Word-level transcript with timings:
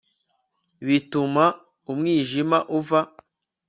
bituma 0.87 1.45
umwijima 1.91 2.57
uva 2.77 3.01